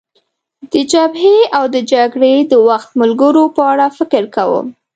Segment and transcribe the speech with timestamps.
[0.71, 4.65] د جبهې او د جګړې د وخت ملګرو په اړه فکر کوم.